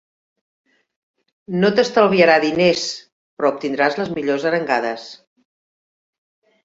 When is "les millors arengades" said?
4.03-5.05